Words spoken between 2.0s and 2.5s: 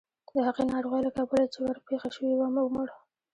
شوې وه